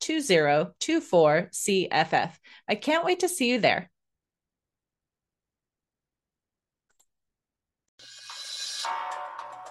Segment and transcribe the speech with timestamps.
[0.00, 2.30] 2024 CFF.
[2.68, 3.90] I can't wait to see you there.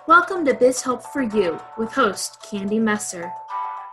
[0.08, 3.31] Welcome to Biz Help for You with host Candy Messer.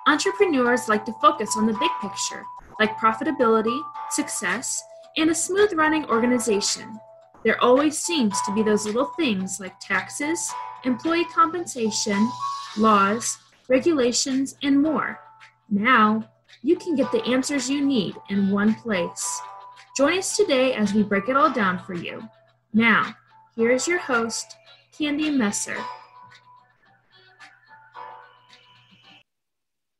[0.06, 2.45] Entrepreneurs like to focus on the big picture,
[2.78, 4.83] like profitability, success,
[5.17, 7.01] and a smooth running organization.
[7.45, 10.53] There always seems to be those little things like taxes,
[10.84, 12.31] employee compensation,
[12.77, 15.19] laws, regulations, and more
[15.73, 16.28] now,
[16.62, 19.41] you can get the answers you need in one place.
[19.97, 22.28] Join us today as we break it all down for you.
[22.75, 23.15] Now,
[23.56, 24.55] here is your host,
[24.97, 25.77] Candy Messer.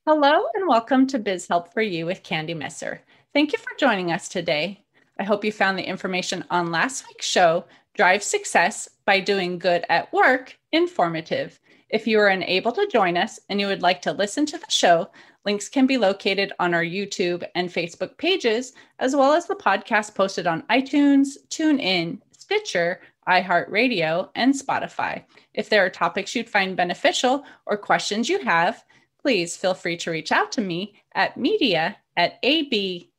[0.07, 3.01] Hello, and welcome to Biz Help for You with Candy Messer.
[3.33, 4.85] Thank you for joining us today.
[5.19, 9.87] I hope you found the information on last week's show, Drive Success by Doing Good
[9.89, 11.59] at Work, informative.
[11.89, 14.71] If you are unable to join us and you would like to listen to the
[14.71, 15.11] show,
[15.45, 20.15] Links can be located on our YouTube and Facebook pages, as well as the podcast
[20.15, 25.25] posted on iTunes, TuneIn, Stitcher, iHeartRadio, and Spotify.
[25.55, 28.85] If there are topics you'd find beneficial or questions you have,
[29.21, 33.13] please feel free to reach out to me at media at abandp.com.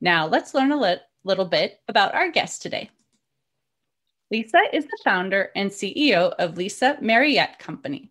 [0.00, 2.90] Now, let's learn a li- little bit about our guest today.
[4.30, 8.10] Lisa is the founder and CEO of Lisa Mariette Company.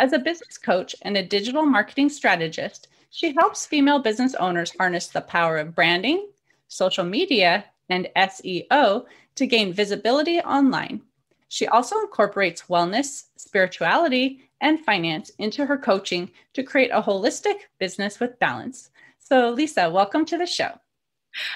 [0.00, 5.08] As a business coach and a digital marketing strategist, she helps female business owners harness
[5.08, 6.26] the power of branding,
[6.68, 11.02] social media, and SEO to gain visibility online.
[11.48, 18.18] She also incorporates wellness, spirituality, and finance into her coaching to create a holistic business
[18.20, 18.88] with balance.
[19.18, 20.80] So, Lisa, welcome to the show.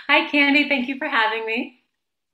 [0.07, 0.69] Hi, Candy.
[0.69, 1.84] Thank you for having me.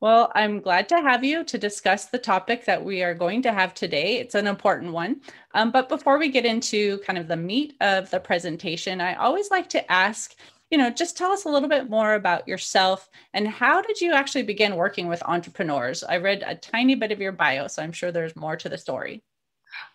[0.01, 3.53] Well, I'm glad to have you to discuss the topic that we are going to
[3.53, 4.17] have today.
[4.17, 5.21] It's an important one.
[5.53, 9.51] Um, but before we get into kind of the meat of the presentation, I always
[9.51, 10.35] like to ask,
[10.71, 14.15] you know, just tell us a little bit more about yourself and how did you
[14.15, 16.03] actually begin working with entrepreneurs?
[16.03, 18.79] I read a tiny bit of your bio, so I'm sure there's more to the
[18.79, 19.23] story.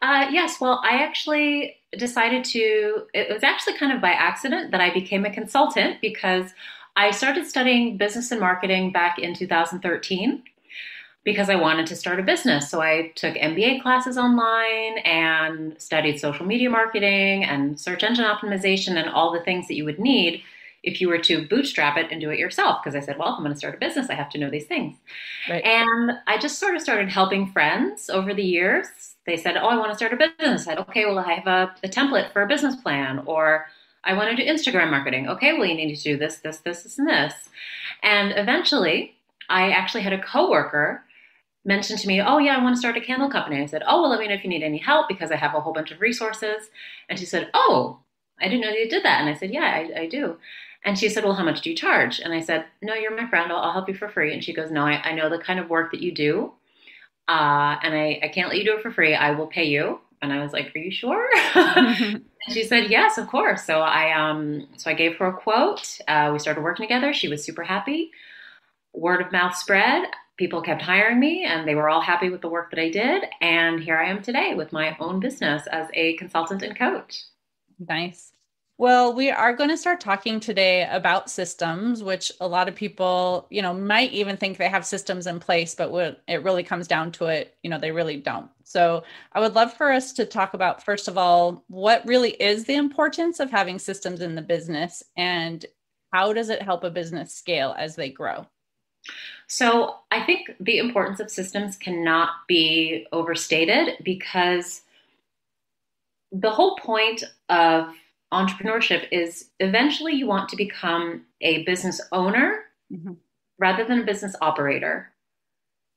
[0.03, 4.81] Uh, yes, well, I actually decided to, it was actually kind of by accident that
[4.81, 6.51] I became a consultant because
[6.95, 10.43] I started studying business and marketing back in 2013
[11.25, 12.69] because I wanted to start a business.
[12.69, 18.95] So I took MBA classes online and studied social media marketing and search engine optimization
[18.95, 20.43] and all the things that you would need
[20.83, 22.81] if you were to bootstrap it and do it yourself.
[22.81, 24.51] Because I said, well, if I'm going to start a business, I have to know
[24.51, 24.95] these things.
[25.49, 25.63] Right.
[25.65, 28.87] And I just sort of started helping friends over the years.
[29.25, 30.61] They said, oh, I want to start a business.
[30.61, 33.65] I said, okay, well, I have a, a template for a business plan or
[34.05, 35.27] I want to do Instagram marketing.
[35.27, 37.33] Okay, well, you need to do this, this, this, this, and this.
[38.03, 39.15] And eventually,
[39.49, 41.03] I actually had a coworker
[41.65, 43.61] mention to me, Oh, yeah, I want to start a candle company.
[43.61, 45.55] I said, Oh, well, let me know if you need any help because I have
[45.55, 46.69] a whole bunch of resources.
[47.09, 47.99] And she said, Oh,
[48.39, 49.21] I didn't know you did that.
[49.21, 50.37] And I said, Yeah, I, I do.
[50.83, 52.19] And she said, Well, how much do you charge?
[52.19, 53.51] And I said, No, you're my friend.
[53.51, 54.33] I'll, I'll help you for free.
[54.33, 56.53] And she goes, No, I, I know the kind of work that you do.
[57.27, 59.15] Uh, and I, I can't let you do it for free.
[59.15, 59.99] I will pay you.
[60.21, 61.27] And I was like, Are you sure?
[62.49, 63.63] she said, Yes, of course.
[63.65, 65.99] So I um so I gave her a quote.
[66.07, 67.13] Uh, we started working together.
[67.13, 68.11] She was super happy.
[68.93, 70.07] Word of mouth spread.
[70.37, 73.23] People kept hiring me and they were all happy with the work that I did.
[73.41, 77.23] And here I am today with my own business as a consultant and coach.
[77.79, 78.34] Nice.
[78.77, 83.47] Well, we are going to start talking today about systems, which a lot of people,
[83.49, 86.85] you know, might even think they have systems in place, but when it really comes
[86.85, 88.49] down to it, you know, they really don't.
[88.65, 92.65] So, I would love for us to talk about, first of all, what really is
[92.65, 95.65] the importance of having systems in the business and
[96.11, 98.45] how does it help a business scale as they grow?
[99.47, 104.81] So, I think the importance of systems cannot be overstated because
[106.33, 107.93] the whole point of
[108.35, 112.59] entrepreneurship is eventually you want to become a business owner
[112.91, 113.13] mm-hmm.
[113.57, 115.11] rather than a business operator.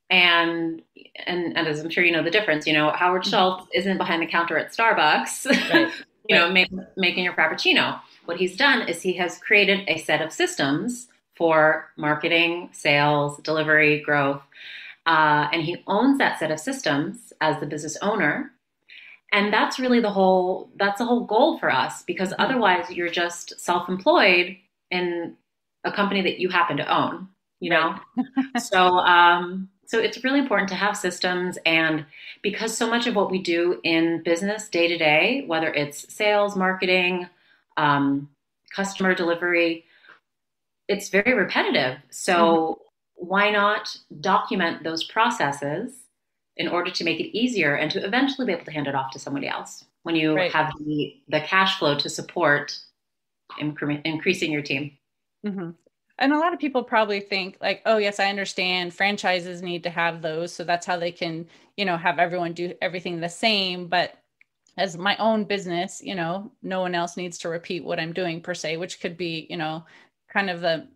[0.09, 0.81] And,
[1.27, 3.29] and and as I'm sure you know the difference, you know, Howard mm-hmm.
[3.29, 5.91] Schultz isn't behind the counter at Starbucks, right.
[6.27, 6.47] you right.
[6.47, 7.99] know, make, making your frappuccino.
[8.25, 14.01] What he's done is he has created a set of systems for marketing, sales, delivery,
[14.01, 14.41] growth.
[15.05, 18.51] Uh, and he owns that set of systems as the business owner
[19.31, 22.41] and that's really the whole that's the whole goal for us because mm-hmm.
[22.41, 24.55] otherwise you're just self-employed
[24.91, 25.35] in
[25.83, 27.27] a company that you happen to own
[27.59, 28.59] you know right.
[28.61, 32.05] so um so it's really important to have systems and
[32.43, 36.55] because so much of what we do in business day to day whether it's sales
[36.55, 37.27] marketing
[37.77, 38.29] um,
[38.75, 39.85] customer delivery
[40.87, 43.27] it's very repetitive so mm-hmm.
[43.27, 45.93] why not document those processes
[46.59, 49.11] in order to make it easier and to eventually be able to hand it off
[49.11, 50.51] to somebody else when you right.
[50.51, 52.77] have the, the cash flow to support
[53.59, 54.91] incre- increasing your team.
[55.45, 55.71] Mm-hmm.
[56.19, 59.89] And a lot of people probably think like, oh yes, I understand franchises need to
[59.89, 60.53] have those.
[60.53, 61.47] So that's how they can,
[61.77, 63.87] you know, have everyone do everything the same.
[63.87, 64.15] But
[64.77, 68.41] as my own business, you know, no one else needs to repeat what I'm doing
[68.41, 69.85] per se, which could be, you know,
[70.27, 70.87] kind of the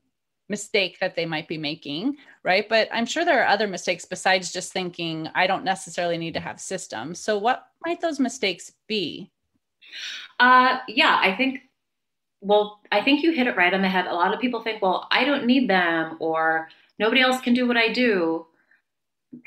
[0.50, 2.68] mistake that they might be making, right?
[2.68, 6.40] But I'm sure there are other mistakes besides just thinking I don't necessarily need to
[6.40, 7.20] have systems.
[7.20, 9.32] So what might those mistakes be?
[10.40, 11.62] Uh, yeah, I think.
[12.42, 14.06] Well, I think you hit it right on the head.
[14.06, 16.68] A lot of people think, well, I don't need them, or
[17.00, 18.46] nobody else can do what I do.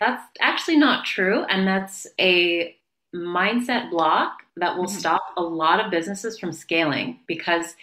[0.01, 2.75] That's actually not true, and that's a
[3.15, 4.99] mindset block that will mm-hmm.
[4.99, 7.77] stop a lot of businesses from scaling because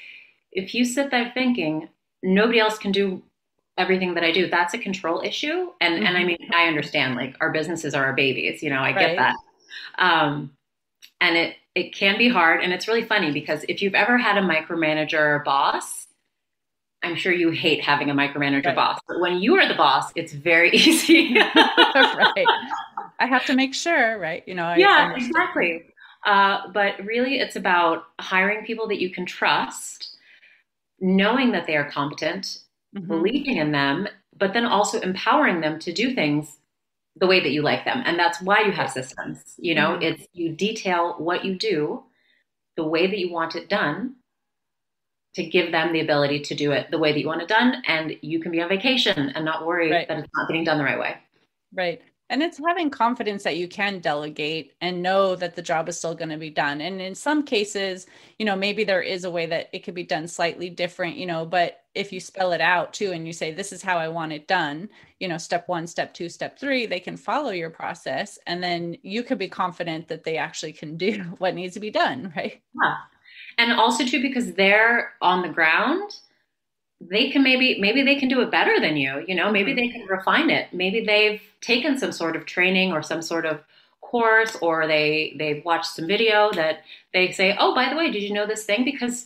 [0.51, 1.89] if you sit there thinking
[2.23, 3.21] nobody else can do
[3.77, 4.49] everything that I do.
[4.49, 5.71] That's a control issue.
[5.81, 6.05] And mm-hmm.
[6.05, 6.27] and I mm-hmm.
[6.27, 9.35] mean, I understand like our businesses are our babies, you know, I get that.
[9.97, 10.51] Um,
[11.21, 14.37] and it it can be hard and it's really funny because if you've ever had
[14.37, 16.07] a micromanager boss,
[17.01, 18.75] I'm sure you hate having a micromanager right.
[18.75, 18.99] boss.
[19.07, 21.35] But when you are the boss, it's very easy.
[21.35, 22.45] right.
[23.19, 24.43] I have to make sure, right?
[24.47, 25.83] You know, I, yeah, I exactly.
[26.25, 30.12] Uh, but really, it's about hiring people that you can trust
[31.03, 32.59] knowing that they are competent,
[32.95, 33.07] mm-hmm.
[33.07, 34.07] believing in them,
[34.37, 36.57] but then also empowering them to do things
[37.17, 38.01] the way that you like them.
[38.05, 39.53] And that's why you have systems.
[39.57, 40.03] You know, mm-hmm.
[40.03, 42.03] it's you detail what you do
[42.77, 44.15] the way that you want it done
[45.35, 47.83] to give them the ability to do it the way that you want it done.
[47.85, 50.07] And you can be on vacation and not worry right.
[50.07, 51.17] that it's not getting done the right way.
[51.75, 55.97] Right and it's having confidence that you can delegate and know that the job is
[55.97, 56.81] still going to be done.
[56.81, 58.07] And in some cases
[58.39, 61.25] you know maybe there is a way that it could be done slightly different you
[61.25, 64.07] know but if you spell it out too and you say this is how i
[64.07, 64.89] want it done
[65.19, 68.37] you know step one step two step three they can follow your process.
[68.45, 71.91] And then you could be confident that they actually can do what needs to be
[71.91, 72.61] done right?
[72.81, 72.95] Yeah.
[73.57, 76.15] And also too because they're on the ground
[77.09, 79.79] they can maybe maybe they can do it better than you you know maybe mm-hmm.
[79.79, 83.61] they can refine it maybe they've taken some sort of training or some sort of
[84.01, 86.83] course or they they've watched some video that
[87.13, 89.25] they say oh by the way did you know this thing because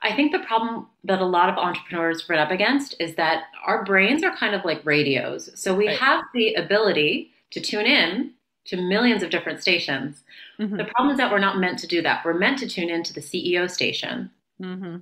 [0.00, 3.84] i think the problem that a lot of entrepreneurs run up against is that our
[3.84, 5.98] brains are kind of like radios so we right.
[5.98, 8.32] have the ability to tune in
[8.64, 10.22] to millions of different stations
[10.58, 10.76] mm-hmm.
[10.76, 13.12] the problem is that we're not meant to do that we're meant to tune into
[13.12, 14.30] the ceo station
[14.60, 14.96] mm-hmm.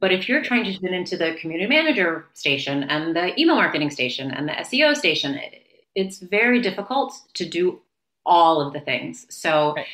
[0.00, 3.90] But if you're trying to tune into the community manager station and the email marketing
[3.90, 5.38] station and the SEO station,
[5.94, 7.80] it's very difficult to do
[8.24, 9.26] all of the things.
[9.28, 9.86] So right.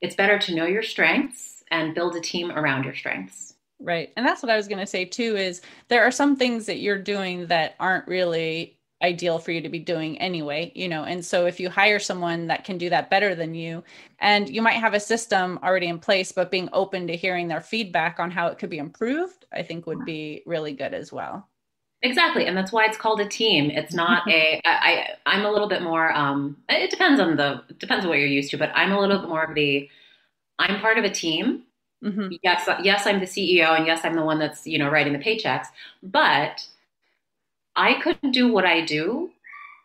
[0.00, 3.54] it's better to know your strengths and build a team around your strengths.
[3.80, 4.12] Right.
[4.16, 6.78] And that's what I was going to say too is there are some things that
[6.78, 11.24] you're doing that aren't really ideal for you to be doing anyway you know and
[11.24, 13.82] so if you hire someone that can do that better than you
[14.18, 17.60] and you might have a system already in place but being open to hearing their
[17.60, 21.48] feedback on how it could be improved i think would be really good as well.
[22.02, 23.70] Exactly and that's why it's called a team.
[23.70, 28.04] It's not a i i'm a little bit more um it depends on the depends
[28.04, 29.88] on what you're used to but i'm a little bit more of the
[30.58, 31.62] i'm part of a team.
[32.04, 32.34] Mm-hmm.
[32.44, 35.18] yes yes i'm the ceo and yes i'm the one that's you know writing the
[35.18, 35.66] paychecks
[36.00, 36.64] but
[37.78, 39.30] I couldn't do what I do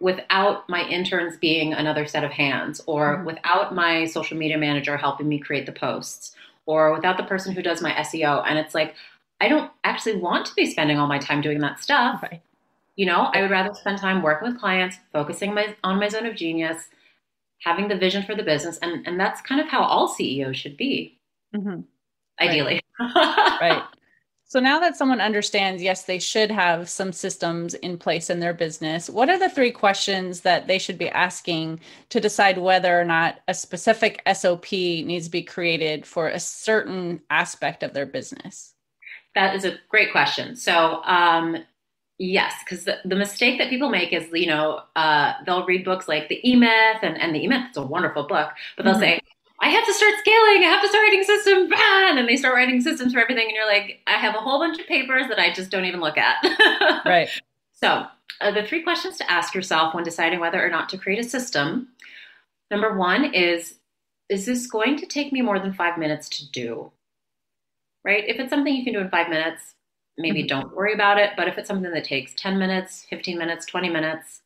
[0.01, 3.25] without my interns being another set of hands or mm-hmm.
[3.25, 6.35] without my social media manager helping me create the posts
[6.65, 8.43] or without the person who does my SEO.
[8.45, 8.95] And it's like,
[9.39, 12.21] I don't actually want to be spending all my time doing that stuff.
[12.23, 12.41] Right.
[12.95, 16.25] You know, I would rather spend time working with clients, focusing my, on my zone
[16.25, 16.89] of genius,
[17.59, 18.77] having the vision for the business.
[18.81, 21.19] And, and that's kind of how all CEOs should be,
[21.55, 21.81] mm-hmm.
[22.41, 22.81] ideally.
[22.99, 23.59] right.
[23.61, 23.83] right.
[24.53, 28.53] So now that someone understands, yes, they should have some systems in place in their
[28.53, 31.79] business, what are the three questions that they should be asking
[32.09, 37.19] to decide whether or not a specific SOP needs to be created for a certain
[37.31, 38.75] aspect of their business?
[39.33, 40.55] That is a great question.
[40.55, 41.57] So, um,
[42.19, 46.07] yes, because the, the, mistake that people make is, you know, uh, they'll read books
[46.07, 48.93] like The E Myth, and, and The E Myth is a wonderful book, but they'll
[48.93, 49.01] mm-hmm.
[49.01, 49.21] say,
[49.63, 50.65] I have to start scaling.
[50.65, 51.71] I have to start writing systems.
[51.73, 53.45] And then they start writing systems for everything.
[53.45, 56.01] And you're like, I have a whole bunch of papers that I just don't even
[56.01, 56.35] look at.
[57.05, 57.29] right.
[57.71, 58.05] So,
[58.41, 61.29] uh, the three questions to ask yourself when deciding whether or not to create a
[61.29, 61.87] system
[62.69, 63.75] number one is
[64.27, 66.91] Is this going to take me more than five minutes to do?
[68.03, 68.25] Right?
[68.27, 69.75] If it's something you can do in five minutes,
[70.17, 70.47] maybe mm-hmm.
[70.47, 71.31] don't worry about it.
[71.37, 74.41] But if it's something that takes 10 minutes, 15 minutes, 20 minutes,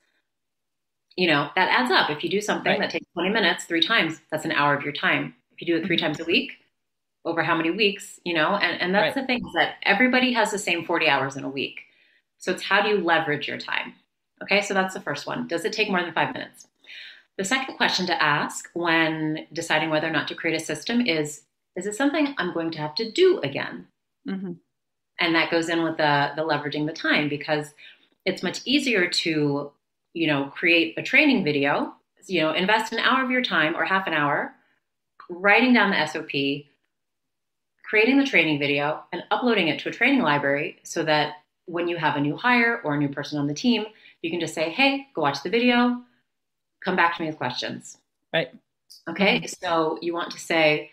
[1.17, 2.09] you know, that adds up.
[2.09, 2.79] If you do something right.
[2.79, 5.35] that takes 20 minutes three times, that's an hour of your time.
[5.51, 6.05] If you do it 3 mm-hmm.
[6.05, 6.53] times a week,
[7.25, 9.21] over how many weeks, you know, and, and that's right.
[9.21, 11.81] the thing is that everybody has the same 40 hours in a week.
[12.37, 13.93] So it's how do you leverage your time?
[14.41, 15.47] Okay, so that's the first one.
[15.47, 16.67] Does it take more than five minutes?
[17.37, 21.43] The second question to ask when deciding whether or not to create a system is
[21.75, 23.87] Is it something I'm going to have to do again?
[24.27, 24.53] Mm-hmm.
[25.19, 27.73] And that goes in with the, the leveraging the time because
[28.25, 29.71] it's much easier to
[30.17, 31.93] you know, create a training video,
[32.25, 34.53] you know, invest an hour of your time or half an hour
[35.29, 36.65] writing down the SOP,
[37.83, 41.33] creating the training video, and uploading it to a training library so that
[41.65, 43.85] when you have a new hire or a new person on the team,
[44.21, 46.01] you can just say, hey, go watch the video,
[46.83, 47.97] come back to me with questions.
[48.33, 48.49] Right.
[49.07, 49.45] Okay.
[49.45, 50.91] So you want to say,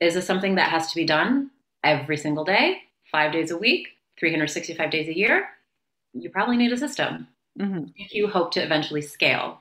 [0.00, 1.50] is this something that has to be done
[1.84, 2.78] every single day,
[3.10, 3.88] five days a week,
[4.18, 5.48] 365 days a year?
[6.14, 7.28] You probably need a system
[7.58, 7.84] mm-hmm.
[7.96, 9.60] if you hope to eventually scale.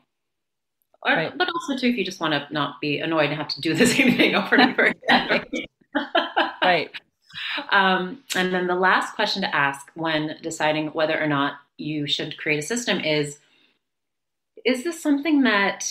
[1.03, 1.37] Or, right.
[1.37, 3.73] But also, too, if you just want to not be annoyed and have to do
[3.73, 5.45] the same thing over and over again.
[6.61, 6.91] right.
[7.71, 12.37] Um, and then the last question to ask when deciding whether or not you should
[12.37, 13.39] create a system is
[14.65, 15.89] Is this something that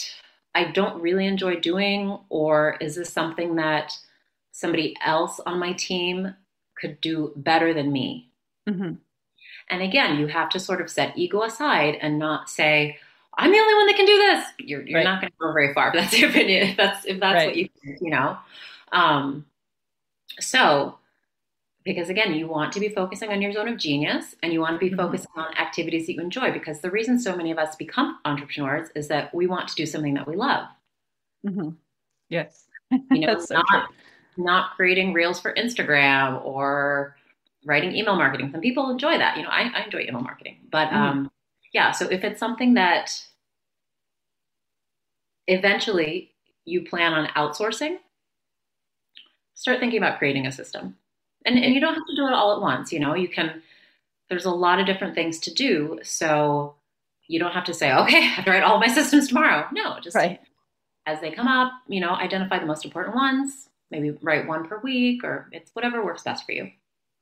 [0.55, 2.19] I don't really enjoy doing?
[2.29, 3.97] Or is this something that
[4.53, 6.35] somebody else on my team
[6.81, 8.31] could do better than me?
[8.69, 8.95] Mm-hmm.
[9.69, 12.99] And again, you have to sort of set ego aside and not say,
[13.39, 14.45] I'm the only one that can do this.
[14.59, 15.05] You're, you're right.
[15.05, 16.69] not going to go very far if that's your opinion.
[16.69, 17.49] If that's if that's right.
[17.49, 17.69] what you
[18.01, 18.37] you know.
[18.93, 19.45] Um,
[20.41, 20.99] so,
[21.85, 24.75] because again, you want to be focusing on your zone of genius, and you want
[24.75, 24.97] to be mm-hmm.
[24.97, 26.51] focusing on activities that you enjoy.
[26.51, 29.85] Because the reason so many of us become entrepreneurs is that we want to do
[29.87, 30.67] something that we love.
[31.47, 31.71] Mm-hmm.
[32.31, 34.45] Yes, you know, so not true.
[34.45, 37.17] not creating reels for Instagram or
[37.67, 38.51] writing email marketing.
[38.53, 39.37] Some people enjoy that.
[39.37, 40.95] You know, I, I enjoy email marketing, but mm.
[40.95, 41.31] um,
[41.75, 41.91] yeah.
[41.91, 43.23] So if it's something that
[45.47, 46.31] eventually
[46.65, 47.99] you plan on outsourcing,
[49.55, 50.97] start thinking about creating a system.
[51.45, 52.93] And, and you don't have to do it all at once.
[52.93, 53.63] You know, you can,
[54.29, 56.01] there's a lot of different things to do.
[56.03, 56.75] So
[57.29, 59.67] you don't have to say, okay, I have to write all my systems tomorrow.
[59.73, 60.41] No, just right.
[61.07, 64.81] as they come up, you know, identify the most important ones, maybe write one per
[64.81, 66.71] week or it's whatever works best for you.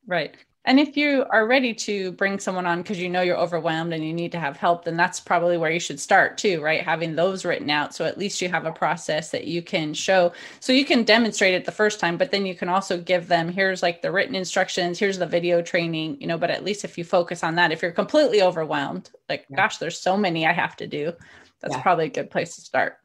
[0.07, 0.35] Right.
[0.67, 4.03] And if you are ready to bring someone on because you know you're overwhelmed and
[4.03, 6.81] you need to have help, then that's probably where you should start too, right?
[6.81, 7.93] Having those written out.
[7.93, 10.33] So at least you have a process that you can show.
[10.59, 13.47] So you can demonstrate it the first time, but then you can also give them
[13.47, 16.37] here's like the written instructions, here's the video training, you know.
[16.37, 19.57] But at least if you focus on that, if you're completely overwhelmed, like, yeah.
[19.57, 21.13] gosh, there's so many I have to do,
[21.61, 21.81] that's yeah.
[21.83, 22.97] probably a good place to start.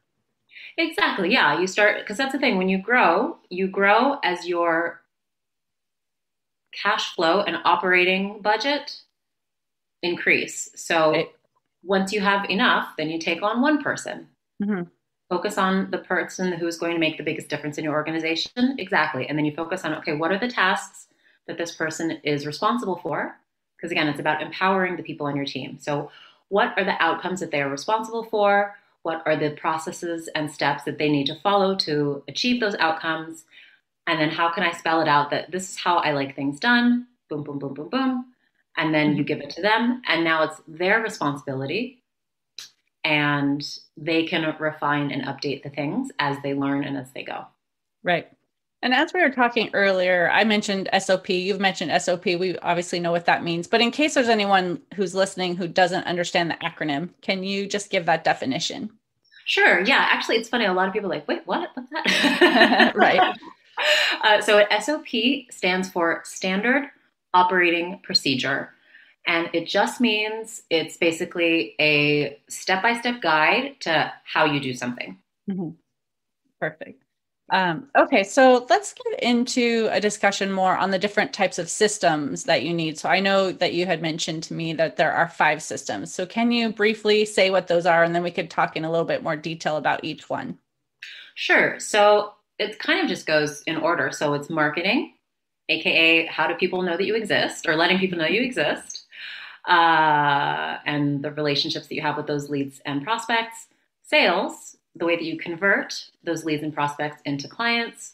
[0.77, 1.31] Exactly.
[1.31, 1.59] Yeah.
[1.59, 2.57] You start, because that's the thing.
[2.57, 5.00] When you grow, you grow as your
[6.71, 9.01] cash flow and operating budget
[10.01, 10.69] increase.
[10.75, 11.31] So right.
[11.83, 14.27] once you have enough, then you take on one person.
[14.61, 14.83] Mm-hmm.
[15.29, 18.75] Focus on the person who's going to make the biggest difference in your organization.
[18.77, 19.27] Exactly.
[19.27, 21.07] And then you focus on okay, what are the tasks
[21.47, 23.35] that this person is responsible for?
[23.77, 25.77] Because again, it's about empowering the people on your team.
[25.79, 26.11] So,
[26.49, 28.75] what are the outcomes that they are responsible for?
[29.03, 33.45] What are the processes and steps that they need to follow to achieve those outcomes?
[34.07, 36.59] And then how can I spell it out that this is how I like things
[36.59, 37.07] done?
[37.29, 38.25] Boom, boom, boom, boom, boom.
[38.77, 40.01] And then you give it to them.
[40.07, 42.03] And now it's their responsibility.
[43.03, 43.63] And
[43.97, 47.45] they can refine and update the things as they learn and as they go.
[48.03, 48.29] Right.
[48.83, 51.29] And as we were talking earlier, I mentioned SOP.
[51.29, 52.25] You've mentioned SOP.
[52.25, 53.67] We obviously know what that means.
[53.67, 57.91] But in case there's anyone who's listening who doesn't understand the acronym, can you just
[57.91, 58.89] give that definition?
[59.45, 59.81] Sure.
[59.81, 60.07] Yeah.
[60.09, 60.65] Actually, it's funny.
[60.65, 61.69] A lot of people are like, wait, what?
[61.75, 62.93] What's that?
[62.95, 63.37] right.
[64.23, 65.07] Uh, so SOP
[65.49, 66.83] stands for Standard
[67.33, 68.69] Operating Procedure.
[69.25, 74.75] And it just means it's basically a step by step guide to how you do
[74.75, 75.17] something.
[75.49, 75.69] Mm-hmm.
[76.59, 77.03] Perfect.
[77.51, 82.45] Um, okay, so let's get into a discussion more on the different types of systems
[82.45, 82.97] that you need.
[82.97, 86.13] So I know that you had mentioned to me that there are five systems.
[86.13, 88.89] So can you briefly say what those are, and then we could talk in a
[88.89, 90.59] little bit more detail about each one?
[91.35, 91.77] Sure.
[91.79, 94.11] So it kind of just goes in order.
[94.11, 95.13] So it's marketing,
[95.69, 99.05] aka how do people know that you exist, or letting people know you exist,
[99.67, 103.67] uh, and the relationships that you have with those leads and prospects.
[104.03, 108.13] Sales, the way that you convert those leads and prospects into clients.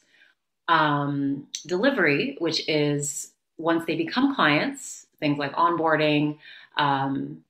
[0.69, 6.37] Um, delivery, which is once they become clients, things like onboarding,
[6.77, 7.43] um,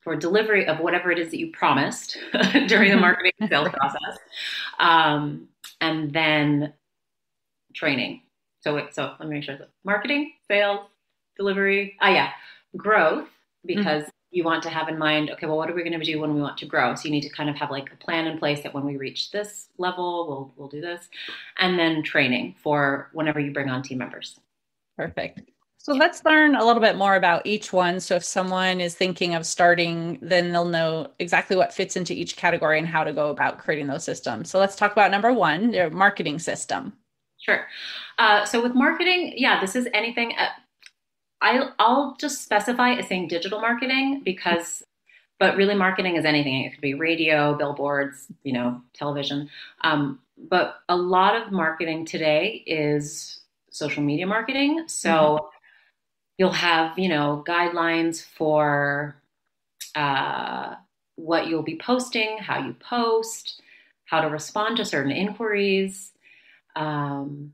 [0.00, 2.18] for delivery of whatever it is that you promised
[2.66, 4.18] during the marketing sales process,
[4.78, 5.48] um,
[5.80, 6.72] and then
[7.74, 8.22] training.
[8.60, 10.86] So, wait, so let me make sure: marketing, sales,
[11.36, 11.96] delivery.
[12.00, 12.30] Ah, yeah,
[12.76, 13.28] growth
[13.64, 16.04] because mm-hmm you want to have in mind okay well what are we going to
[16.04, 17.96] do when we want to grow so you need to kind of have like a
[17.96, 21.08] plan in place that when we reach this level we'll we'll do this
[21.58, 24.38] and then training for whenever you bring on team members
[24.96, 25.40] perfect
[25.82, 29.34] so let's learn a little bit more about each one so if someone is thinking
[29.34, 33.30] of starting then they'll know exactly what fits into each category and how to go
[33.30, 36.92] about creating those systems so let's talk about number one your marketing system
[37.40, 37.66] Sure.
[38.18, 40.34] Uh, so with marketing, yeah, this is anything.
[40.38, 40.48] Uh,
[41.40, 44.82] I, I'll just specify as saying digital marketing because,
[45.38, 46.64] but really marketing is anything.
[46.64, 49.48] It could be radio, billboards, you know, television.
[49.82, 54.84] Um, but a lot of marketing today is social media marketing.
[54.86, 55.46] So mm-hmm.
[56.40, 59.14] You'll have, you know, guidelines for
[59.94, 60.74] uh,
[61.16, 63.60] what you'll be posting, how you post,
[64.06, 66.12] how to respond to certain inquiries.
[66.76, 67.52] Um,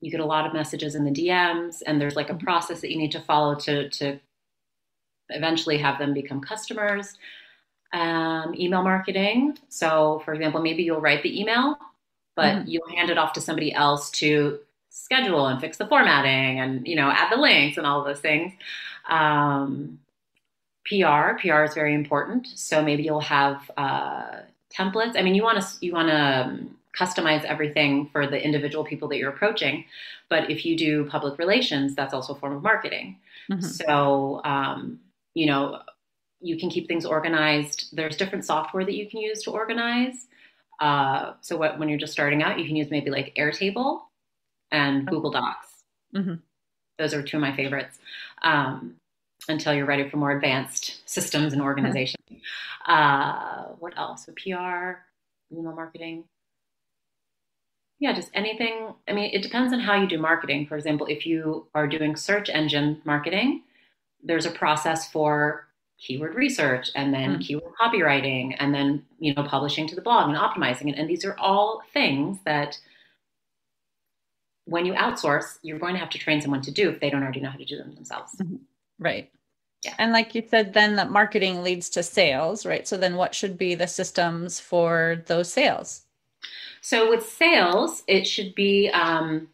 [0.00, 2.44] you get a lot of messages in the DMs, and there's like a mm-hmm.
[2.44, 4.18] process that you need to follow to to
[5.28, 7.16] eventually have them become customers.
[7.92, 9.56] Um, email marketing.
[9.68, 11.78] So, for example, maybe you'll write the email,
[12.34, 12.68] but mm-hmm.
[12.70, 14.58] you'll hand it off to somebody else to
[14.90, 18.20] schedule and fix the formatting and you know add the links and all of those
[18.20, 18.52] things.
[19.08, 20.00] Um,
[20.86, 22.48] PR, PR is very important.
[22.54, 24.40] So maybe you'll have uh,
[24.76, 25.16] templates.
[25.16, 29.08] I mean, you want to you want to um, customize everything for the individual people
[29.08, 29.84] that you're approaching.
[30.28, 33.18] But if you do public relations, that's also a form of marketing.
[33.50, 33.64] Mm-hmm.
[33.64, 35.00] So, um,
[35.34, 35.80] you know,
[36.40, 37.88] you can keep things organized.
[37.92, 40.26] There's different software that you can use to organize.
[40.80, 44.02] Uh, so, what, when you're just starting out, you can use maybe like Airtable
[44.72, 45.68] and Google Docs.
[46.14, 46.34] Mm-hmm.
[46.98, 47.98] Those are two of my favorites.
[48.42, 48.96] Um,
[49.48, 52.20] until you're ready for more advanced systems and organization.
[52.86, 54.26] uh, what else?
[54.26, 55.00] So PR,
[55.50, 56.24] email marketing
[58.00, 58.94] yeah, just anything.
[59.06, 60.66] I mean, it depends on how you do marketing.
[60.66, 63.62] For example, if you are doing search engine marketing,
[64.22, 67.46] there's a process for keyword research and then mm.
[67.46, 70.98] keyword copywriting and then, you know, publishing to the blog and optimizing it.
[70.98, 72.78] And these are all things that
[74.64, 77.22] when you outsource, you're going to have to train someone to do if they don't
[77.22, 78.36] already know how to do them themselves.
[78.36, 78.56] Mm-hmm.
[78.98, 79.30] Right.
[79.84, 79.94] Yeah.
[79.98, 82.86] And like you said, then that marketing leads to sales, right?
[82.86, 86.02] So then what should be the systems for those sales?
[86.82, 89.48] So with sales, it should be um,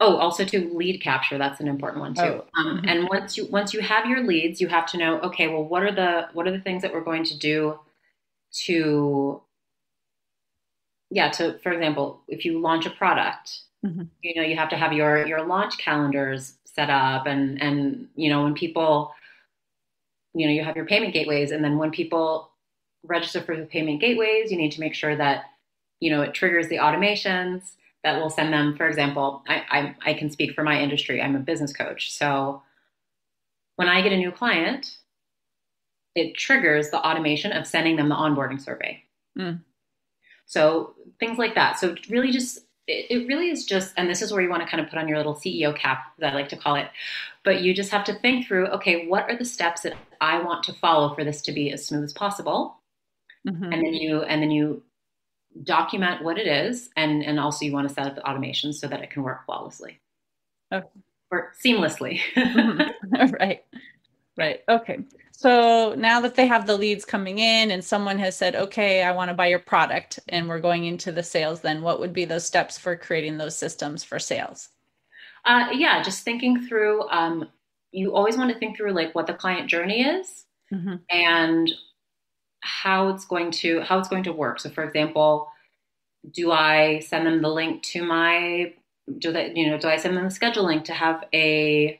[0.00, 1.38] oh, also to lead capture.
[1.38, 2.22] That's an important one too.
[2.22, 2.44] Oh.
[2.56, 2.88] Um, mm-hmm.
[2.88, 5.82] And once you once you have your leads, you have to know okay, well, what
[5.82, 7.78] are the what are the things that we're going to do
[8.64, 9.42] to
[11.12, 14.02] yeah to for example, if you launch a product, mm-hmm.
[14.22, 18.30] you know you have to have your your launch calendars set up and and you
[18.30, 19.12] know when people
[20.34, 22.50] you know you have your payment gateways and then when people
[23.04, 25.44] register for the payment gateways you need to make sure that
[26.02, 30.14] you know, it triggers the automations that will send them, for example, I, I, I
[30.14, 31.22] can speak for my industry.
[31.22, 32.12] I'm a business coach.
[32.12, 32.60] So
[33.76, 34.98] when I get a new client,
[36.16, 39.00] it triggers the automation of sending them the onboarding survey.
[39.38, 39.60] Mm.
[40.52, 41.78] So things like that.
[41.78, 44.82] So really just it, really is just, and this is where you want to kind
[44.82, 46.88] of put on your little CEO cap, as I like to call it.
[47.42, 50.62] But you just have to think through, okay, what are the steps that I want
[50.64, 52.76] to follow for this to be as smooth as possible?
[53.48, 53.64] Mm-hmm.
[53.64, 54.82] And then you and then you
[55.64, 58.86] document what it is, and and also you want to set up the automation so
[58.86, 60.00] that it can work flawlessly
[60.72, 60.86] okay.
[61.30, 62.20] or seamlessly.
[63.40, 63.64] right,
[64.36, 64.60] right.
[64.68, 64.98] Okay.
[65.42, 69.10] So now that they have the leads coming in, and someone has said, "Okay, I
[69.10, 72.24] want to buy your product," and we're going into the sales, then what would be
[72.24, 74.68] those steps for creating those systems for sales?
[75.44, 77.08] Uh, yeah, just thinking through.
[77.10, 77.48] Um,
[77.90, 80.94] you always want to think through like what the client journey is, mm-hmm.
[81.10, 81.72] and
[82.60, 84.60] how it's going to how it's going to work.
[84.60, 85.48] So, for example,
[86.30, 88.74] do I send them the link to my
[89.18, 91.98] do that you know do I send them the schedule link to have a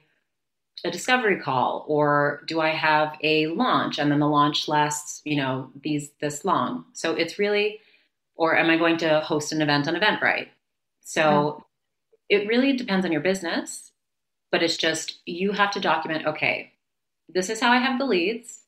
[0.84, 5.36] a discovery call or do I have a launch and then the launch lasts you
[5.36, 6.86] know these this long?
[6.92, 7.80] So it's really
[8.36, 10.48] or am I going to host an event on Eventbrite?
[11.02, 11.64] So
[12.28, 13.92] it really depends on your business,
[14.50, 16.72] but it's just you have to document okay,
[17.28, 18.62] this is how I have the leads,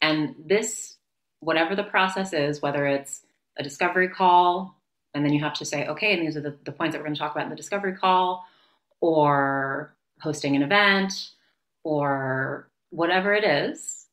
[0.00, 0.96] and this,
[1.40, 3.22] whatever the process is, whether it's
[3.58, 4.76] a discovery call,
[5.14, 7.06] and then you have to say, okay, and these are the, the points that we're
[7.06, 8.44] going to talk about in the discovery call,
[9.00, 11.12] or hosting an event,
[11.84, 14.06] or whatever it is,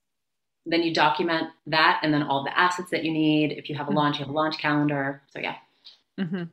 [0.65, 3.53] then you document that and then all the assets that you need.
[3.53, 3.97] If you have a mm-hmm.
[3.97, 5.21] launch, you have a launch calendar.
[5.31, 5.55] So, yeah.
[6.19, 6.43] Mm-hmm.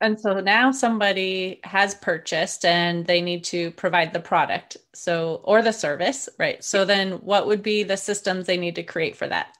[0.00, 4.76] And so now somebody has purchased and they need to provide the product.
[4.94, 6.62] So, or the service, right?
[6.62, 9.56] So, then what would be the systems they need to create for that?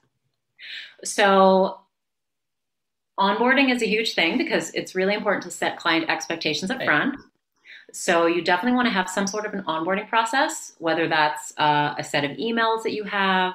[1.03, 1.79] So,
[3.19, 7.13] onboarding is a huge thing because it's really important to set client expectations up right.
[7.95, 11.95] So you definitely want to have some sort of an onboarding process, whether that's uh,
[11.97, 13.53] a set of emails that you have,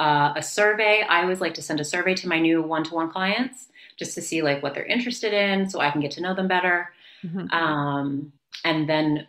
[0.00, 1.04] uh, a survey.
[1.08, 4.42] I always like to send a survey to my new one-to-one clients just to see
[4.42, 6.90] like what they're interested in, so I can get to know them better.
[7.24, 7.48] Mm-hmm.
[7.52, 8.32] Um,
[8.64, 9.28] and then,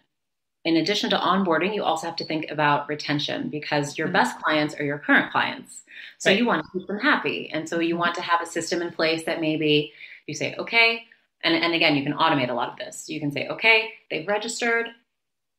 [0.65, 4.13] in addition to onboarding, you also have to think about retention because your mm-hmm.
[4.13, 5.84] best clients are your current clients.
[6.17, 6.39] So right.
[6.39, 8.91] you want to keep them happy, and so you want to have a system in
[8.91, 9.93] place that maybe
[10.26, 11.06] you say, okay
[11.43, 13.10] and, and again, you can automate a lot of this.
[13.10, 14.88] You can say, okay, they've registered,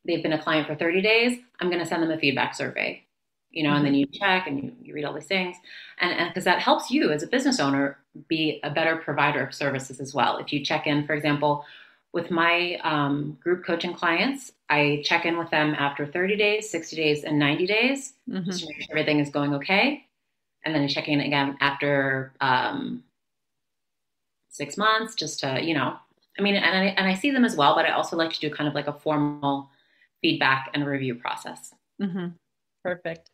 [0.05, 1.38] they've been a client for 30 days.
[1.61, 3.05] I'm going to send them a feedback survey,
[3.51, 3.77] you know, mm-hmm.
[3.77, 4.12] and then mm-hmm.
[4.12, 5.57] you check and you, you read all these things.
[5.99, 10.01] And because that helps you as a business owner be a better provider of services
[10.01, 10.38] as well.
[10.38, 11.64] If you check in, for example,
[12.12, 16.97] with my um, group coaching clients, I check in with them after 30 days, 60
[16.97, 18.45] days, and 90 days mm-hmm.
[18.45, 20.07] just to make sure everything is going okay.
[20.64, 23.05] And then I check in again after um,
[24.49, 25.97] six months just to, you know,
[26.39, 28.41] I mean, and I, and I see them as well, but I also like to
[28.41, 29.71] do kind of like a formal
[30.23, 31.75] feedback and review process.
[32.01, 32.29] Mm-hmm.
[32.85, 33.31] Perfect.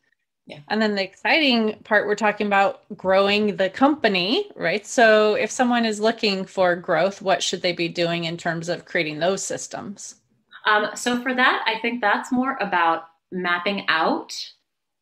[0.46, 0.60] Yeah.
[0.68, 4.86] And then the exciting part, we're talking about growing the company, right?
[4.86, 8.84] So if someone is looking for growth, what should they be doing in terms of
[8.84, 10.16] creating those systems?
[10.66, 14.34] Um, so for that, I think that's more about mapping out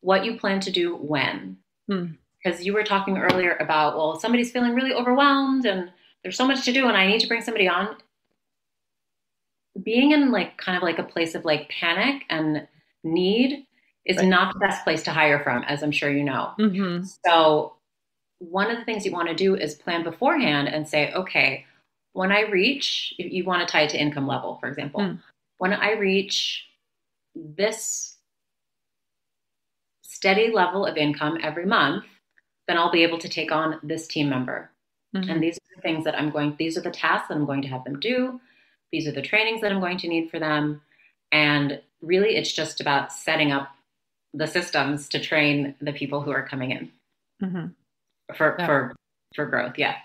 [0.00, 1.56] what you plan to do when.
[1.88, 2.62] Because hmm.
[2.62, 5.90] you were talking earlier about, well, somebody's feeling really overwhelmed and
[6.22, 7.96] there's so much to do and I need to bring somebody on.
[9.82, 12.66] Being in like kind of like a place of like panic and
[13.04, 13.66] need
[14.04, 14.26] is right.
[14.26, 16.52] not the best place to hire from, as I'm sure you know.
[16.58, 17.04] Mm-hmm.
[17.24, 17.74] So,
[18.38, 21.64] one of the things you want to do is plan beforehand and say, okay,
[22.12, 25.20] when I reach, you want to tie it to income level, for example, mm.
[25.58, 26.66] when I reach
[27.36, 28.16] this
[30.02, 32.04] steady level of income every month,
[32.66, 34.71] then I'll be able to take on this team member.
[35.14, 35.30] Mm-hmm.
[35.30, 37.62] And these are the things that I'm going, these are the tasks that I'm going
[37.62, 38.40] to have them do.
[38.90, 40.80] These are the trainings that I'm going to need for them.
[41.30, 43.68] And really, it's just about setting up
[44.34, 46.90] the systems to train the people who are coming in
[47.42, 47.66] mm-hmm.
[48.34, 48.66] for, yeah.
[48.66, 48.94] for,
[49.34, 49.74] for growth.
[49.78, 49.96] Yeah.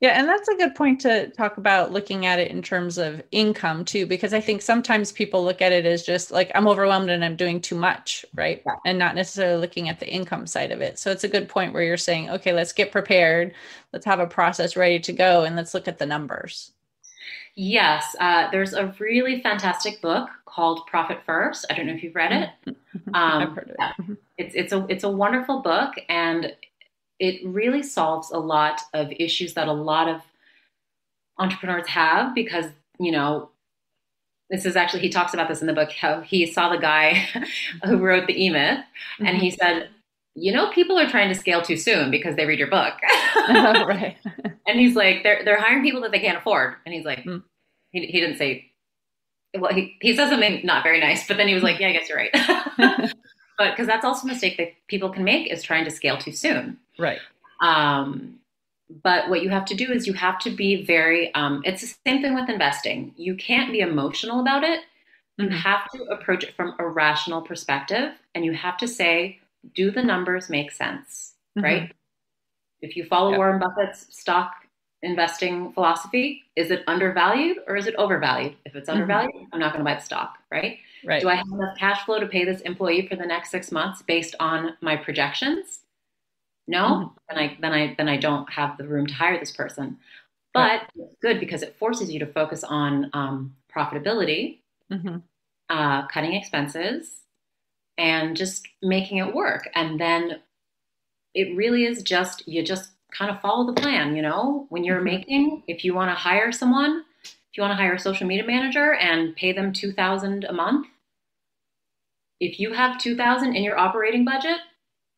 [0.00, 3.22] Yeah, and that's a good point to talk about looking at it in terms of
[3.32, 7.08] income too, because I think sometimes people look at it as just like I'm overwhelmed
[7.08, 8.62] and I'm doing too much, right?
[8.66, 8.74] Yeah.
[8.84, 10.98] And not necessarily looking at the income side of it.
[10.98, 13.54] So it's a good point where you're saying, okay, let's get prepared,
[13.94, 16.72] let's have a process ready to go, and let's look at the numbers.
[17.54, 21.64] Yes, uh, there's a really fantastic book called Profit First.
[21.70, 22.76] I don't know if you've read it.
[23.08, 23.76] Um, I've heard it.
[23.78, 24.14] Mm-hmm.
[24.38, 26.54] It's it's a it's a wonderful book, and
[27.18, 30.22] it really solves a lot of issues that a lot of
[31.38, 32.66] entrepreneurs have because,
[32.98, 33.50] you know,
[34.50, 37.14] this is actually, he talks about this in the book, how he saw the guy
[37.84, 39.26] who wrote the E Myth mm-hmm.
[39.26, 39.56] and he mm-hmm.
[39.56, 39.88] said,
[40.34, 42.92] you know, people are trying to scale too soon because they read your book.
[43.36, 44.18] oh, right.
[44.66, 46.74] and he's like, they're, they're hiring people that they can't afford.
[46.84, 47.42] And he's like, mm.
[47.90, 48.70] he, he didn't say,
[49.58, 51.92] well, he, he says something not very nice, but then he was like, yeah, I
[51.92, 53.12] guess you're right.
[53.58, 56.32] But because that's also a mistake that people can make is trying to scale too
[56.32, 56.78] soon.
[56.98, 57.18] Right.
[57.60, 58.38] Um,
[59.02, 61.94] but what you have to do is you have to be very, um, it's the
[62.06, 63.12] same thing with investing.
[63.16, 64.80] You can't be emotional about it.
[65.38, 65.56] You mm-hmm.
[65.56, 69.40] have to approach it from a rational perspective and you have to say,
[69.74, 71.34] do the numbers make sense?
[71.58, 71.64] Mm-hmm.
[71.64, 71.92] Right.
[72.80, 73.38] If you follow yep.
[73.38, 74.52] Warren Buffett's stock
[75.02, 78.56] investing philosophy, is it undervalued or is it overvalued?
[78.64, 79.00] If it's mm-hmm.
[79.00, 79.54] undervalued, mm-hmm.
[79.54, 80.38] I'm not going to buy the stock.
[80.50, 80.78] Right.
[81.04, 81.20] Right.
[81.20, 84.02] Do I have enough cash flow to pay this employee for the next six months
[84.02, 85.80] based on my projections?
[86.66, 87.14] No, mm-hmm.
[87.28, 89.98] then I then I then I don't have the room to hire this person.
[90.52, 90.82] But right.
[90.96, 95.18] it's good because it forces you to focus on um, profitability, mm-hmm.
[95.68, 97.16] uh, cutting expenses,
[97.98, 99.68] and just making it work.
[99.74, 100.40] And then
[101.34, 104.16] it really is just you just kind of follow the plan.
[104.16, 105.04] You know, when you're mm-hmm.
[105.04, 108.46] making, if you want to hire someone, if you want to hire a social media
[108.46, 110.86] manager and pay them two thousand a month,
[112.40, 114.58] if you have 2000 in your operating budget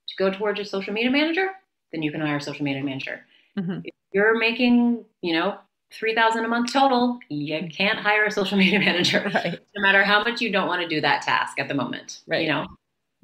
[0.08, 1.50] to go towards your social media manager,
[1.92, 3.24] then you can hire a social media manager.
[3.58, 3.80] Mm-hmm.
[4.12, 5.58] you're making, you know,
[5.90, 9.28] 3000 a month total, you can't hire a social media manager.
[9.34, 9.58] Right.
[9.74, 12.20] No matter how much you don't want to do that task at the moment.
[12.26, 12.42] Right.
[12.42, 12.66] You know?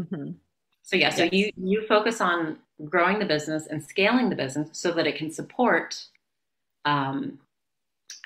[0.02, 0.30] Mm-hmm.
[0.84, 1.32] So yeah, so yes.
[1.32, 5.30] you you focus on growing the business and scaling the business so that it can
[5.30, 6.04] support
[6.84, 7.38] um,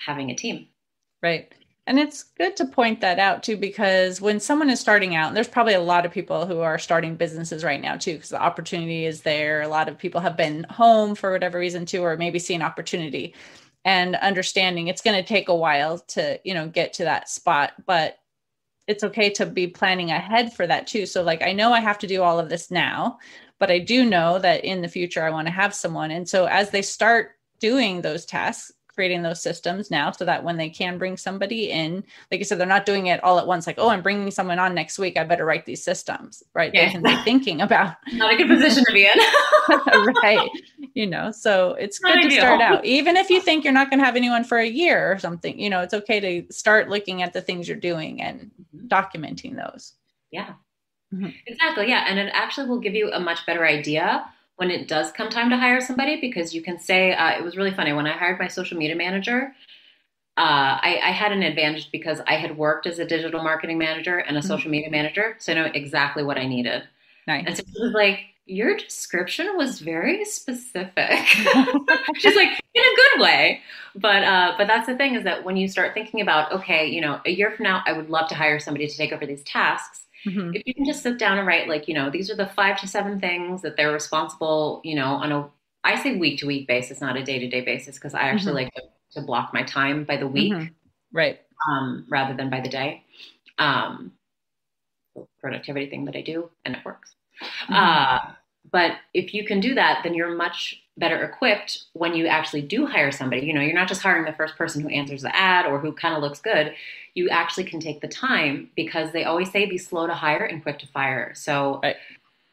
[0.05, 0.67] having a team.
[1.23, 1.53] Right.
[1.87, 5.37] And it's good to point that out too, because when someone is starting out, and
[5.37, 8.43] there's probably a lot of people who are starting businesses right now too, because the
[8.43, 9.63] opportunity is there.
[9.63, 12.61] A lot of people have been home for whatever reason too, or maybe see an
[12.63, 13.35] opportunity
[13.85, 17.73] and understanding it's going to take a while to, you know, get to that spot.
[17.87, 18.19] But
[18.89, 21.07] it's okay to be planning ahead for that too.
[21.07, 23.19] So, like, I know I have to do all of this now,
[23.59, 26.11] but I do know that in the future I want to have someone.
[26.11, 30.57] And so, as they start doing those tasks, creating those systems now so that when
[30.57, 33.65] they can bring somebody in, like I said, they're not doing it all at once,
[33.65, 35.17] like, oh, I'm bringing someone on next week.
[35.17, 36.73] I better write these systems, right?
[36.75, 36.87] Yeah.
[36.87, 37.95] They can be thinking about.
[38.15, 39.17] Not a good position to be in.
[40.17, 40.51] right.
[40.95, 42.41] You know, so it's not good ideal.
[42.41, 42.85] to start out.
[42.85, 45.57] Even if you think you're not going to have anyone for a year or something,
[45.61, 48.89] you know, it's okay to start looking at the things you're doing and mm-hmm.
[48.89, 49.93] documenting those.
[50.33, 50.55] Yeah.
[51.15, 51.29] Mm-hmm.
[51.47, 51.89] Exactly.
[51.89, 52.05] Yeah.
[52.09, 54.25] And it actually will give you a much better idea
[54.59, 57.57] when it does come time to hire somebody because you can say uh, it was
[57.57, 59.55] really funny when I hired my social media manager.
[60.37, 64.19] Uh, I, I, had an advantage because I had worked as a digital marketing manager
[64.19, 64.49] and a mm-hmm.
[64.49, 66.83] social media manager, so I know exactly what I needed.
[67.27, 67.45] Nice.
[67.47, 71.25] And so it was like, your description was very specific.
[72.17, 73.61] She's like, in a good way.
[73.95, 77.01] But uh, but that's the thing is that when you start thinking about, okay, you
[77.01, 79.43] know, a year from now, I would love to hire somebody to take over these
[79.45, 80.55] tasks Mm-hmm.
[80.55, 82.79] If you can just sit down and write, like, you know, these are the five
[82.81, 85.49] to seven things that they're responsible, you know, on a,
[85.85, 88.65] I say week to week basis, not a day to day basis, because I actually
[88.65, 88.77] mm-hmm.
[88.77, 90.53] like to, to, block my time by the week.
[90.53, 90.73] Mm-hmm.
[91.13, 91.41] Right.
[91.69, 93.05] Um, rather than by the day.
[93.59, 94.13] Um,
[95.41, 97.15] productivity thing that I do, and it works.
[97.69, 97.75] Mm-hmm.
[97.75, 98.33] Uh,
[98.71, 102.87] but if you can do that, then you're much better equipped when you actually do
[102.87, 103.47] hire somebody.
[103.47, 105.93] You know, you're not just hiring the first person who answers the ad or who
[105.93, 106.75] kind of looks good.
[107.15, 110.63] You actually can take the time because they always say be slow to hire and
[110.63, 111.33] quick to fire.
[111.35, 111.97] So right.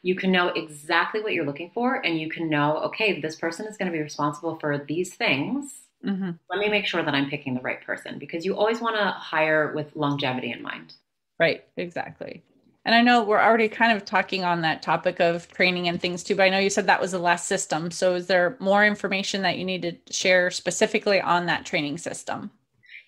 [0.02, 3.66] you can know exactly what you're looking for and you can know, okay, this person
[3.66, 5.80] is going to be responsible for these things.
[6.04, 6.32] Mm-hmm.
[6.48, 9.10] Let me make sure that I'm picking the right person because you always want to
[9.10, 10.94] hire with longevity in mind.
[11.38, 12.42] Right, exactly.
[12.86, 16.22] And I know we're already kind of talking on that topic of training and things
[16.22, 17.90] too, but I know you said that was the last system.
[17.90, 22.52] So is there more information that you need to share specifically on that training system?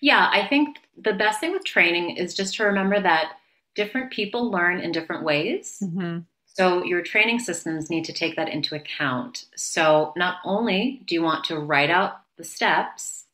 [0.01, 3.37] Yeah, I think the best thing with training is just to remember that
[3.73, 5.81] different people learn in different ways.
[5.81, 6.19] Mm-hmm.
[6.45, 9.45] So your training systems need to take that into account.
[9.55, 13.27] So not only do you want to write out the steps,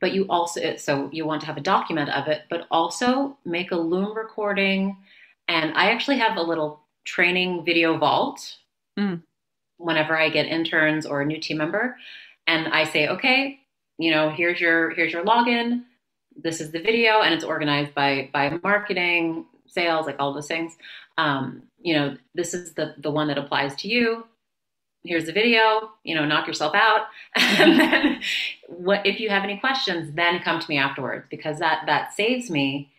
[0.00, 3.72] but you also so you want to have a document of it, but also make
[3.72, 4.96] a Loom recording
[5.48, 8.56] and I actually have a little training video vault
[8.98, 9.22] mm.
[9.78, 11.96] whenever I get interns or a new team member.
[12.46, 13.60] And I say, okay,
[13.98, 15.84] you know, here's your here's your login.
[16.36, 20.76] This is the video, and it's organized by by marketing, sales, like all those things.
[21.18, 24.26] Um, you know, this is the the one that applies to you.
[25.04, 25.90] Here's the video.
[26.04, 27.06] You know, knock yourself out.
[27.36, 28.20] and then,
[28.68, 30.14] what if you have any questions?
[30.14, 32.92] Then come to me afterwards because that that saves me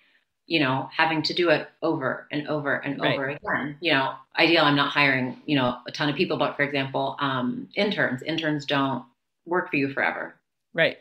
[0.48, 3.14] you know, having to do it over and over and right.
[3.14, 3.78] over again.
[3.82, 7.18] You know, ideal, I'm not hiring, you know, a ton of people, but for example,
[7.20, 9.04] um, interns, interns don't
[9.46, 10.36] work for you forever.
[10.74, 10.98] Right.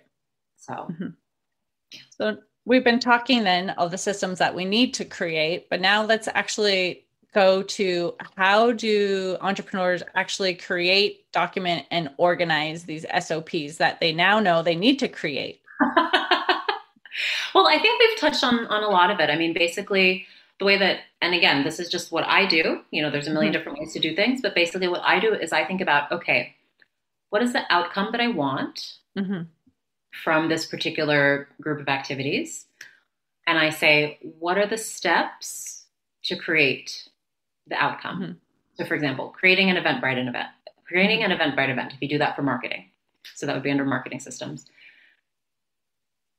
[0.56, 1.08] So, mm-hmm.
[2.10, 6.04] so we've been talking then of the systems that we need to create, but now
[6.04, 14.00] let's actually go to how do entrepreneurs actually create, document, and organize these SOPs that
[14.00, 15.60] they now know they need to create?
[17.54, 19.30] Well, I think we've touched on on a lot of it.
[19.30, 20.26] I mean, basically
[20.58, 22.80] the way that and again, this is just what I do.
[22.90, 23.52] You know, there's a 1000000 mm-hmm.
[23.52, 26.54] different ways to do things, but basically what I do is I think about, okay,
[27.30, 29.42] what is the outcome that I want mm-hmm.
[30.12, 32.66] from this particular group of activities?
[33.46, 35.84] And I say, what are the steps
[36.24, 37.08] to create
[37.66, 38.22] the outcome?
[38.22, 38.32] Mm-hmm.
[38.74, 40.48] So, for example, creating an event, Eventbrite an event,
[40.86, 42.90] creating an Eventbrite event, if you do that for marketing.
[43.34, 44.66] So that would be under marketing systems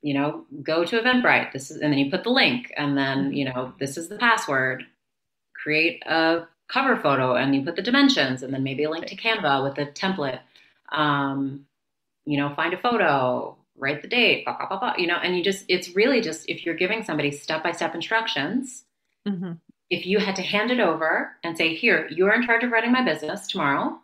[0.01, 1.51] you know, go to Eventbrite.
[1.51, 4.17] This is, and then you put the link, and then you know, this is the
[4.17, 4.83] password.
[5.55, 9.15] Create a cover photo, and you put the dimensions, and then maybe a link to
[9.15, 10.39] Canva with a template.
[10.91, 11.65] Um,
[12.25, 15.37] you know, find a photo, write the date, blah, blah, blah, blah, you know, and
[15.37, 18.83] you just, it's really just if you're giving somebody step by step instructions.
[19.27, 19.53] Mm-hmm.
[19.89, 22.91] If you had to hand it over and say, here, you're in charge of running
[22.91, 23.97] my business tomorrow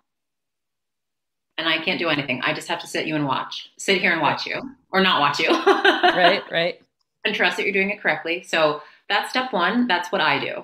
[1.57, 2.41] and I can't do anything.
[2.41, 4.61] I just have to sit you and watch, sit here and watch you,
[4.91, 5.49] or not watch you.
[5.65, 6.81] right, right.
[7.25, 8.43] And trust that you're doing it correctly.
[8.43, 9.87] So that's step one.
[9.87, 10.63] That's what I do.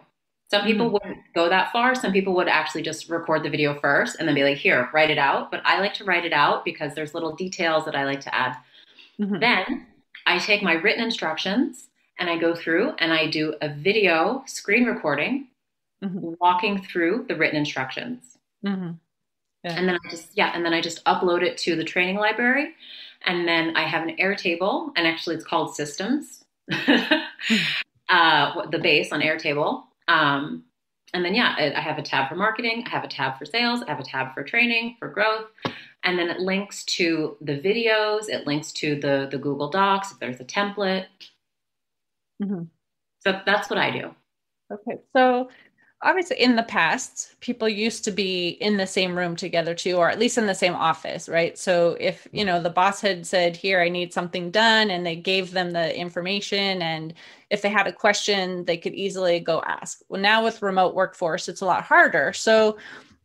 [0.49, 0.93] Some people mm-hmm.
[0.93, 1.93] wouldn't go that far.
[1.93, 5.11] Some people would actually just record the video first and then be like, here, write
[5.11, 5.51] it out.
[5.51, 8.33] But I like to write it out because there's little details that I like to
[8.33, 8.57] add.
[9.19, 9.39] Mm-hmm.
[9.39, 9.85] Then
[10.25, 14.85] I take my written instructions and I go through and I do a video screen
[14.85, 15.49] recording
[16.03, 16.33] mm-hmm.
[16.39, 18.37] walking through the written instructions.
[19.63, 19.73] Yeah.
[19.73, 22.73] And then I just, yeah, and then I just upload it to the training library.
[23.25, 29.21] And then I have an Airtable, and actually it's called Systems, uh, the base on
[29.21, 29.83] Airtable.
[30.07, 30.63] Um,
[31.13, 33.81] and then, yeah, I have a tab for marketing, I have a tab for sales,
[33.81, 35.47] I have a tab for training, for growth.
[36.03, 40.19] And then it links to the videos, it links to the, the Google Docs, if
[40.19, 41.07] there's a template.
[42.41, 42.63] Mm-hmm.
[43.21, 44.15] So that's what I do.
[44.71, 44.99] Okay.
[45.13, 45.49] So
[46.01, 50.09] obviously in the past people used to be in the same room together too or
[50.09, 51.57] at least in the same office right?
[51.57, 55.15] So if you know the boss had said here i need something done and they
[55.15, 57.13] gave them the information and
[57.49, 60.01] if they had a question they could easily go ask.
[60.07, 62.31] Well now with remote workforce it's a lot harder.
[62.31, 62.77] So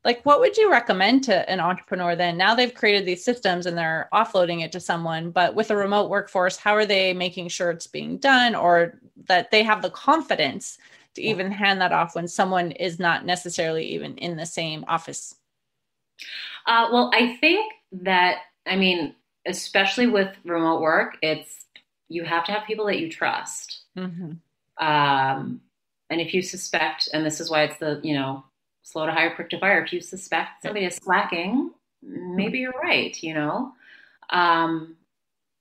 [0.04, 2.37] like what would you recommend to an entrepreneur then?
[2.37, 6.10] Now they've created these systems and they're offloading it to someone but with a remote
[6.10, 10.76] workforce how are they making sure it's being done or that they have the confidence
[11.14, 15.35] to even hand that off when someone is not necessarily even in the same office?
[16.66, 19.14] Uh, well, I think that, I mean,
[19.46, 21.66] especially with remote work, it's
[22.09, 23.83] you have to have people that you trust.
[23.96, 24.85] Mm-hmm.
[24.85, 25.61] Um,
[26.11, 28.44] and if you suspect, and this is why it's the, you know,
[28.83, 31.70] slow to hire, quick to fire, if you suspect somebody is slacking,
[32.03, 33.72] maybe you're right, you know?
[34.31, 34.96] Um,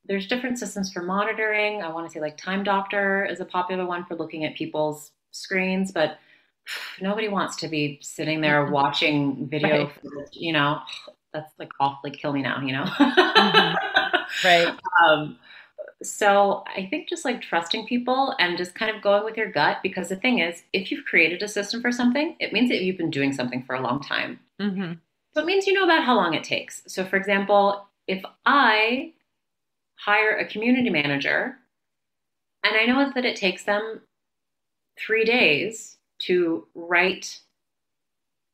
[0.06, 1.82] there's different systems for monitoring.
[1.82, 5.10] I want to say like Time Doctor is a popular one for looking at people's
[5.34, 6.18] screens, but
[7.00, 8.72] nobody wants to be sitting there mm-hmm.
[8.72, 9.86] watching video.
[10.02, 10.28] Right.
[10.32, 10.80] you know,
[11.32, 12.60] that's like awfully kill me now.
[12.60, 14.46] You know, mm-hmm.
[14.46, 14.74] right?
[15.04, 15.38] Um,
[16.02, 19.78] so I think just like trusting people and just kind of going with your gut
[19.82, 22.96] because the thing is, if you've created a system for something, it means that you've
[22.96, 24.38] been doing something for a long time.
[24.60, 24.92] Mm-hmm.
[25.34, 26.82] So it means you know about how long it takes.
[26.86, 29.12] So, for example, if I
[29.96, 31.56] hire a community manager
[32.62, 34.00] and I know that it takes them
[34.98, 37.40] three days to write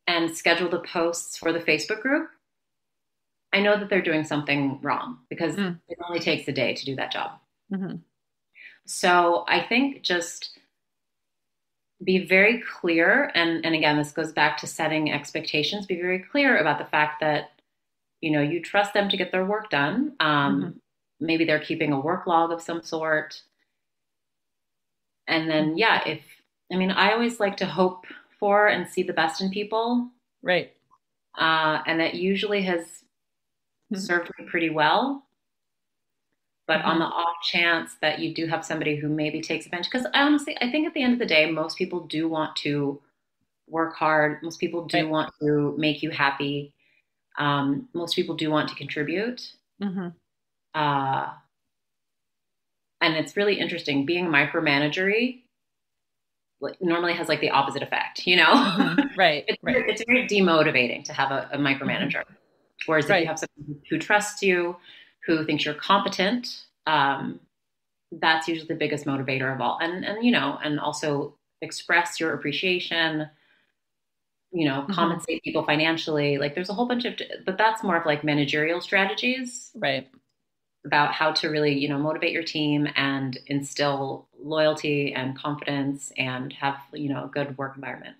[0.06, 2.30] and schedule the posts for the Facebook group,
[3.52, 5.78] I know that they're doing something wrong because mm.
[5.88, 7.32] it only takes a day to do that job.
[7.72, 7.96] Mm-hmm.
[8.86, 10.58] So I think just
[12.02, 15.86] be very clear, and, and again, this goes back to setting expectations.
[15.86, 17.50] Be very clear about the fact that
[18.20, 20.14] you know you trust them to get their work done.
[20.20, 20.70] Um, mm-hmm.
[21.20, 23.42] Maybe they're keeping a work log of some sort.
[25.30, 26.20] And then, yeah, if
[26.72, 28.04] I mean, I always like to hope
[28.38, 30.08] for and see the best in people.
[30.42, 30.72] Right.
[31.38, 33.96] Uh, and that usually has mm-hmm.
[33.96, 35.24] served me pretty well.
[36.66, 36.90] But mm-hmm.
[36.90, 40.22] on the off chance that you do have somebody who maybe takes advantage, because I
[40.22, 43.00] honestly, I think at the end of the day, most people do want to
[43.68, 44.42] work hard.
[44.42, 45.08] Most people do right.
[45.08, 46.72] want to make you happy.
[47.38, 49.52] Um, most people do want to contribute.
[49.82, 50.08] Mm-hmm.
[50.74, 51.28] Uh,
[53.00, 55.42] and it's really interesting being micromanagery
[56.80, 58.52] normally has like the opposite effect, you know?
[58.52, 59.00] Mm-hmm.
[59.16, 59.44] Right.
[59.48, 59.76] it's, right.
[59.86, 62.22] it's very demotivating to have a, a micromanager.
[62.22, 62.34] Mm-hmm.
[62.86, 63.18] Whereas right.
[63.18, 64.76] if you have someone who trusts you,
[65.26, 67.40] who thinks you're competent, um,
[68.12, 69.78] that's usually the biggest motivator of all.
[69.80, 73.28] And, and, you know, and also express your appreciation,
[74.52, 74.92] you know, mm-hmm.
[74.92, 76.38] compensate people financially.
[76.38, 79.70] Like there's a whole bunch of, but that's more of like managerial strategies.
[79.74, 80.08] Right
[80.84, 86.52] about how to really you know motivate your team and instill loyalty and confidence and
[86.52, 88.16] have you know a good work environment.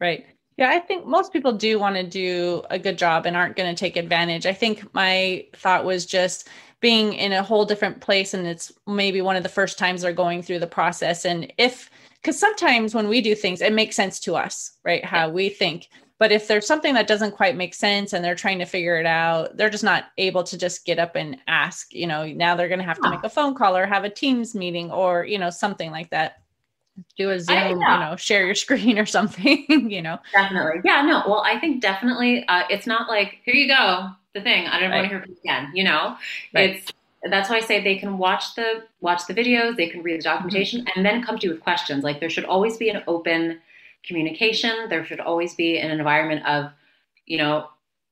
[0.00, 0.26] Right.
[0.56, 3.74] Yeah i think most people do want to do a good job and aren't going
[3.74, 4.46] to take advantage.
[4.46, 6.48] I think my thought was just
[6.80, 10.12] being in a whole different place and it's maybe one of the first times they're
[10.12, 11.24] going through the process.
[11.24, 15.04] And if because sometimes when we do things it makes sense to us right?
[15.04, 15.88] How we think
[16.24, 19.04] but if there's something that doesn't quite make sense and they're trying to figure it
[19.04, 21.92] out, they're just not able to just get up and ask.
[21.92, 24.08] You know, now they're going to have to make a phone call or have a
[24.08, 26.40] Teams meeting or, you know, something like that.
[27.18, 30.18] Do a Zoom, you know, share your screen or something, you know.
[30.32, 30.80] Definitely.
[30.82, 31.24] Yeah, no.
[31.26, 34.66] Well, I think definitely uh, it's not like, here you go, the thing.
[34.66, 34.96] I don't right.
[34.96, 36.16] want to hear from you again, you know.
[36.54, 36.76] Right.
[36.76, 36.90] It's
[37.30, 40.24] that's why I say they can watch the watch the videos, they can read the
[40.24, 40.88] documentation, mm-hmm.
[40.96, 42.02] and then come to you with questions.
[42.02, 43.60] Like there should always be an open
[44.06, 44.88] communication.
[44.88, 46.70] There should always be an environment of,
[47.26, 47.68] you know,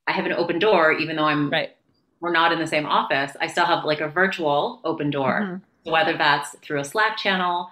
[0.07, 1.75] I have an open door, even though I'm right.
[2.19, 3.35] We're not in the same office.
[3.41, 5.91] I still have like a virtual open door, mm-hmm.
[5.91, 7.69] whether that's through a Slack channel,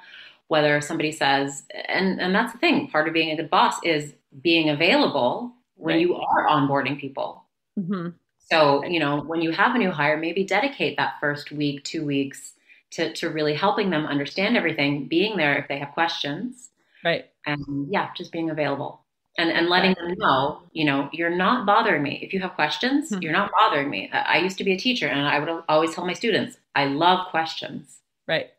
[0.49, 2.89] whether somebody says, and and that's the thing.
[2.89, 6.01] Part of being a good boss is being available when right.
[6.01, 7.45] you are onboarding people.
[7.79, 8.09] Mm-hmm.
[8.39, 12.05] So you know, when you have a new hire, maybe dedicate that first week, two
[12.05, 12.53] weeks
[12.91, 16.71] to to really helping them understand everything, being there if they have questions
[17.03, 17.25] Right.
[17.45, 19.01] And yeah, just being available
[19.37, 22.19] and, and letting them know, you know, you're not bothering me.
[22.21, 23.21] If you have questions, mm-hmm.
[23.21, 24.09] you're not bothering me.
[24.11, 26.85] I, I used to be a teacher and I would always tell my students, I
[26.85, 27.99] love questions.
[28.27, 28.49] Right.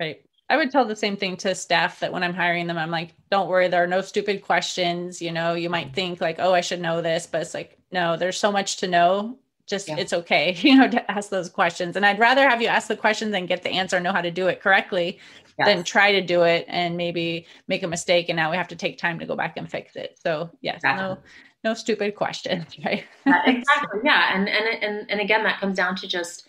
[0.00, 0.22] Right.
[0.50, 3.14] I would tell the same thing to staff that when I'm hiring them, I'm like,
[3.30, 5.22] don't worry, there are no stupid questions.
[5.22, 8.16] You know, you might think like, oh, I should know this, but it's like, no,
[8.16, 9.38] there's so much to know.
[9.66, 9.96] Just yeah.
[9.96, 11.96] it's okay, you know, to ask those questions.
[11.96, 14.30] And I'd rather have you ask the questions and get the answer, know how to
[14.30, 15.18] do it correctly,
[15.58, 15.68] yes.
[15.68, 18.28] than try to do it and maybe make a mistake.
[18.28, 20.18] And now we have to take time to go back and fix it.
[20.22, 21.04] So yes, exactly.
[21.04, 21.18] no,
[21.64, 23.04] no stupid questions, right?
[23.26, 24.00] exactly.
[24.04, 24.34] Yeah.
[24.34, 26.46] And, and, and, and again, that comes down to just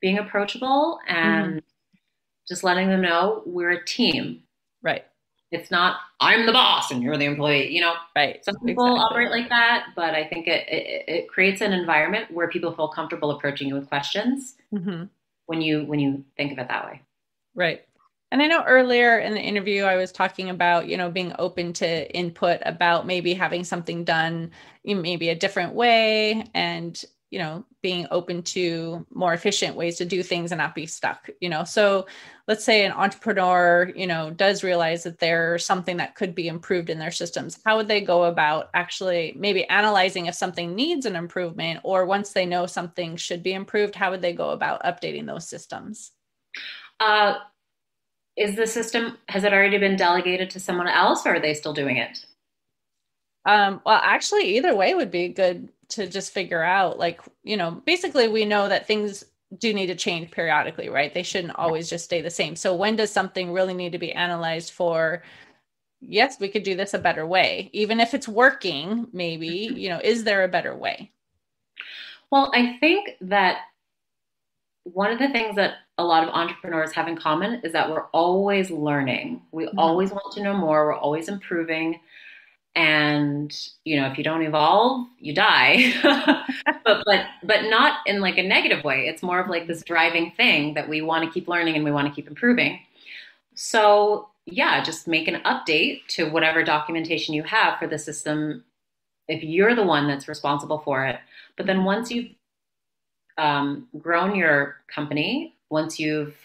[0.00, 1.62] being approachable and mm
[2.48, 4.42] just letting them know we're a team.
[4.82, 5.04] Right.
[5.50, 7.70] It's not I'm the boss and you're the employee.
[7.70, 8.44] You know, right?
[8.44, 9.04] Some people exactly.
[9.04, 12.88] operate like that, but I think it, it, it creates an environment where people feel
[12.88, 15.04] comfortable approaching you with questions mm-hmm.
[15.46, 17.02] when you when you think of it that way.
[17.54, 17.82] Right.
[18.30, 21.72] And I know earlier in the interview, I was talking about, you know, being open
[21.74, 24.50] to input about maybe having something done
[24.84, 30.22] maybe a different way and you know being open to more efficient ways to do
[30.22, 31.64] things and not be stuck you know.
[31.64, 32.06] So
[32.46, 36.90] let's say an entrepreneur you know does realize that there's something that could be improved
[36.90, 41.16] in their systems how would they go about actually maybe analyzing if something needs an
[41.16, 41.80] improvement?
[41.84, 45.48] Or once they know something should be improved how would they go about updating those
[45.48, 46.12] systems?
[46.98, 47.34] Uh,
[48.38, 51.74] is the system has it already been delegated to someone else or are they still
[51.74, 52.24] doing it?
[53.44, 57.82] Um, well actually either way would be good to just figure out like you know
[57.84, 59.24] basically we know that things
[59.58, 61.12] do need to change periodically right?
[61.12, 62.54] They shouldn't always just stay the same.
[62.54, 65.22] So when does something really need to be analyzed for
[66.00, 67.70] yes we could do this a better way?
[67.72, 69.76] Even if it's working maybe mm-hmm.
[69.76, 71.10] you know is there a better way?
[72.30, 73.62] Well i think that
[74.84, 78.06] one of the things that a lot of entrepreneurs have in common is that we're
[78.06, 79.42] always learning.
[79.52, 79.78] We mm-hmm.
[79.78, 80.86] always want to know more.
[80.86, 82.00] We're always improving.
[82.76, 83.52] And
[83.84, 85.92] you know if you don't evolve you die.
[86.84, 89.08] But but but not in like a negative way.
[89.08, 91.90] It's more of like this driving thing that we want to keep learning and we
[91.90, 92.80] want to keep improving.
[93.54, 98.64] So yeah just make an update to whatever documentation you have for the system
[99.28, 101.18] if you're the one that's responsible for it.
[101.56, 102.30] But then once you've
[103.38, 106.36] um, grown your company once you've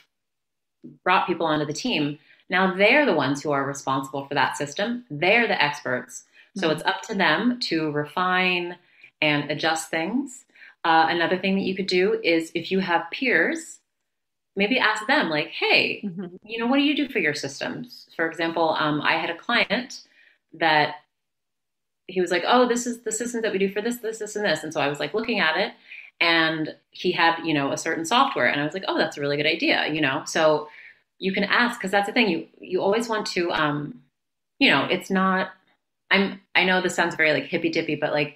[1.03, 2.17] brought people onto the team
[2.53, 5.05] now they're the ones who are responsible for that system.
[5.09, 6.25] They're the experts.
[6.55, 6.75] So mm-hmm.
[6.75, 8.77] it's up to them to refine
[9.21, 10.45] and adjust things.
[10.83, 13.79] Uh, another thing that you could do is if you have peers,
[14.55, 16.35] maybe ask them, like, hey, mm-hmm.
[16.43, 18.07] you know, what do you do for your systems?
[18.15, 20.01] For example, um, I had a client
[20.53, 20.97] that
[22.05, 24.35] he was like, oh, this is the system that we do for this, this, this,
[24.35, 24.63] and this.
[24.63, 25.73] And so I was like looking at it
[26.19, 28.47] and he had, you know, a certain software.
[28.47, 30.23] And I was like, oh, that's a really good idea, you know?
[30.25, 30.67] So
[31.23, 34.01] you can ask because that's the thing you you always want to um
[34.59, 35.51] you know it's not
[36.11, 38.35] i'm i know this sounds very like hippy dippy but like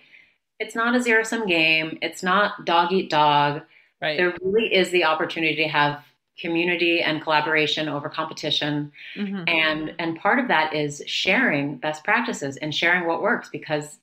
[0.60, 3.62] it's not a zero sum game it's not dog eat dog
[4.02, 6.02] right there really is the opportunity to have
[6.40, 9.44] community and collaboration over competition mm-hmm.
[9.48, 13.98] and and part of that is sharing best practices and sharing what works because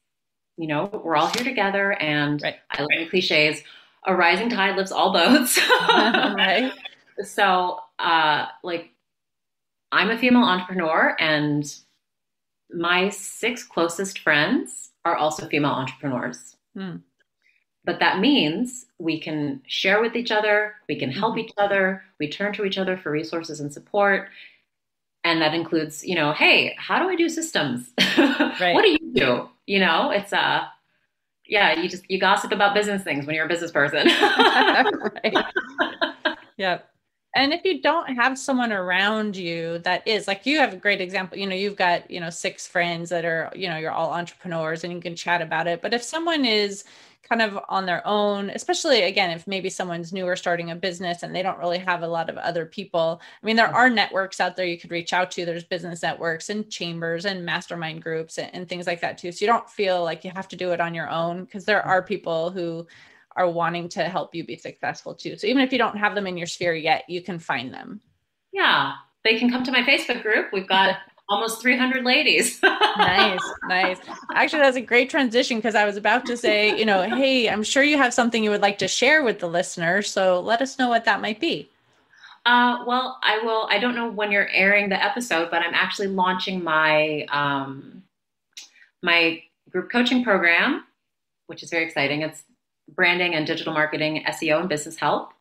[0.56, 2.56] you know we're all here together and right.
[2.70, 3.60] i love cliches
[4.06, 6.72] a rising tide lifts all boats right
[7.22, 8.90] so uh, like
[9.92, 11.72] I'm a female entrepreneur and
[12.70, 16.56] my six closest friends are also female entrepreneurs.
[16.76, 16.96] Hmm.
[17.84, 21.40] But that means we can share with each other, we can help mm-hmm.
[21.40, 24.30] each other, we turn to each other for resources and support.
[25.22, 27.92] And that includes, you know, hey, how do I do systems?
[28.60, 28.72] Right.
[28.72, 29.48] what do you do?
[29.66, 30.64] You know, it's uh
[31.46, 34.06] yeah, you just you gossip about business things when you're a business person.
[35.24, 35.34] right.
[36.56, 36.88] Yep
[37.34, 41.00] and if you don't have someone around you that is like you have a great
[41.00, 44.12] example you know you've got you know six friends that are you know you're all
[44.12, 46.84] entrepreneurs and you can chat about it but if someone is
[47.28, 51.34] kind of on their own especially again if maybe someone's newer starting a business and
[51.34, 53.74] they don't really have a lot of other people i mean there mm.
[53.74, 57.44] are networks out there you could reach out to there's business networks and chambers and
[57.44, 60.48] mastermind groups and, and things like that too so you don't feel like you have
[60.48, 61.86] to do it on your own because there mm.
[61.86, 62.86] are people who
[63.36, 65.36] are wanting to help you be successful too.
[65.36, 68.00] So even if you don't have them in your sphere yet, you can find them.
[68.52, 68.92] Yeah,
[69.24, 70.48] they can come to my Facebook group.
[70.52, 70.98] We've got
[71.28, 72.60] almost 300 ladies.
[72.62, 73.98] nice, nice.
[74.34, 77.62] Actually, that's a great transition because I was about to say, you know, hey, I'm
[77.62, 80.10] sure you have something you would like to share with the listeners.
[80.10, 81.68] So let us know what that might be.
[82.46, 83.66] Uh, well, I will.
[83.70, 88.02] I don't know when you're airing the episode, but I'm actually launching my um,
[89.02, 90.84] my group coaching program,
[91.46, 92.20] which is very exciting.
[92.22, 92.44] It's
[92.94, 95.33] branding and digital marketing, SEO, and business help.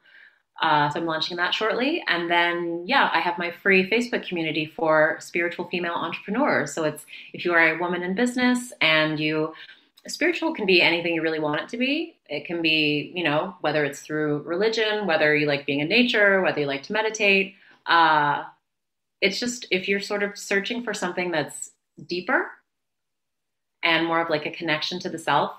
[0.61, 2.03] Uh, so I'm launching that shortly.
[2.07, 6.73] And then, yeah, I have my free Facebook community for spiritual female entrepreneurs.
[6.73, 9.53] So it's if you are a woman in business and you,
[10.07, 12.17] spiritual can be anything you really want it to be.
[12.29, 16.41] It can be, you know, whether it's through religion, whether you like being in nature,
[16.41, 17.55] whether you like to meditate.
[17.85, 18.43] Uh,
[19.21, 21.71] it's just if you're sort of searching for something that's
[22.07, 22.51] deeper
[23.81, 25.53] and more of like a connection to the self.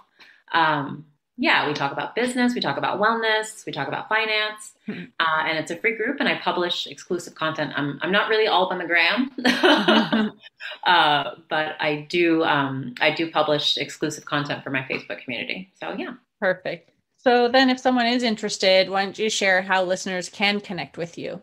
[0.53, 1.07] Um,
[1.37, 5.05] yeah, we talk about business, we talk about wellness, we talk about finance, hmm.
[5.18, 6.18] uh, and it's a free group.
[6.20, 7.72] And I publish exclusive content.
[7.76, 9.30] I'm I'm not really all up on the gram,
[10.87, 15.72] uh, but I do um, I do publish exclusive content for my Facebook community.
[15.80, 16.91] So yeah, perfect.
[17.16, 21.18] So then, if someone is interested, why don't you share how listeners can connect with
[21.18, 21.41] you?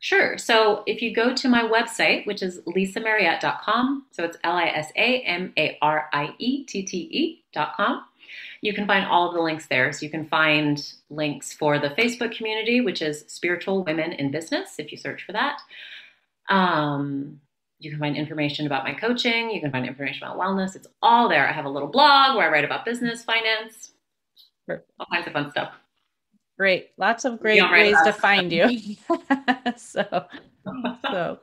[0.00, 0.38] Sure.
[0.38, 4.92] So if you go to my website, which is lisamariette.com, so it's L I S
[4.94, 8.04] A M A R I E T T E.com,
[8.60, 9.92] you can find all of the links there.
[9.92, 14.76] So you can find links for the Facebook community, which is Spiritual Women in Business,
[14.78, 15.60] if you search for that.
[16.48, 17.40] Um,
[17.78, 19.50] you can find information about my coaching.
[19.50, 20.74] You can find information about wellness.
[20.74, 21.48] It's all there.
[21.48, 23.92] I have a little blog where I write about business, finance,
[24.68, 25.72] all kinds of fun stuff.
[26.58, 26.90] Great.
[26.96, 28.96] Lots of great ways to find you.
[29.76, 30.26] so,
[31.02, 31.38] so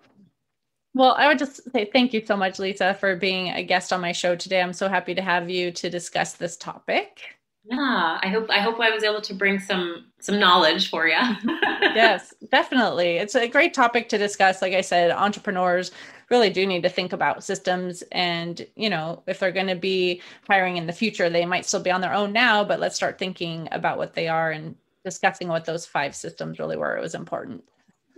[0.96, 4.00] well, I would just say thank you so much, Lisa, for being a guest on
[4.00, 4.62] my show today.
[4.62, 7.22] I'm so happy to have you to discuss this topic.
[7.66, 11.18] Yeah, I hope I hope I was able to bring some some knowledge for you.
[11.82, 13.18] yes, definitely.
[13.18, 14.62] It's a great topic to discuss.
[14.62, 15.92] Like I said, entrepreneurs
[16.30, 20.22] really do need to think about systems and, you know, if they're going to be
[20.48, 23.20] hiring in the future, they might still be on their own now, but let's start
[23.20, 26.98] thinking about what they are and discussing what those five systems really were.
[26.98, 27.64] It was important.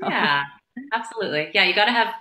[0.01, 0.43] Yeah,
[0.93, 1.51] absolutely.
[1.53, 2.13] Yeah, you got to have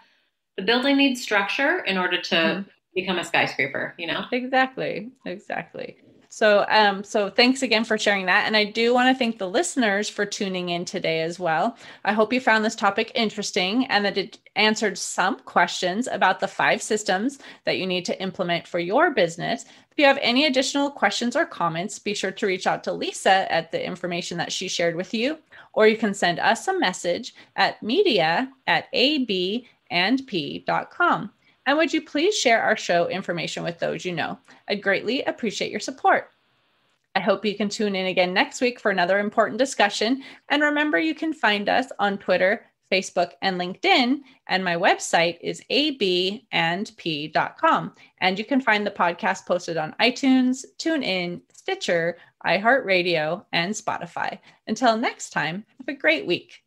[0.56, 2.68] the building needs structure in order to mm-hmm.
[2.94, 4.24] become a skyscraper, you know?
[4.32, 5.10] Exactly.
[5.24, 5.98] Exactly.
[6.28, 8.46] So, um, so thanks again for sharing that.
[8.46, 11.78] And I do want to thank the listeners for tuning in today as well.
[12.04, 16.48] I hope you found this topic interesting and that it answered some questions about the
[16.48, 19.64] five systems that you need to implement for your business.
[19.90, 23.50] If you have any additional questions or comments, be sure to reach out to Lisa
[23.50, 25.38] at the information that she shared with you,
[25.72, 31.30] or you can send us a message at media at ab and p.com.
[31.66, 34.38] And would you please share our show information with those you know?
[34.68, 36.30] I'd greatly appreciate your support.
[37.16, 40.22] I hope you can tune in again next week for another important discussion.
[40.50, 44.20] And remember, you can find us on Twitter, Facebook, and LinkedIn.
[44.48, 46.32] And my website is abandp.com.
[48.18, 54.38] And you can find the podcast posted on iTunes, TuneIn, Stitcher, iHeartRadio, and Spotify.
[54.68, 56.65] Until next time, have a great week.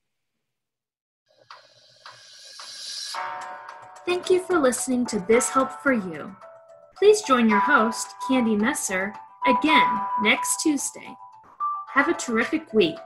[4.06, 6.36] Thank you for listening to This Help for You.
[6.98, 9.14] Please join your host, Candy Messer,
[9.48, 11.16] again next Tuesday.
[11.94, 12.98] Have a terrific week.